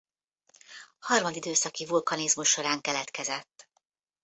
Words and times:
Harmadidőszaki 0.99 1.85
vulkanizmus 1.85 2.49
során 2.49 2.81
keletkezett. 2.81 3.69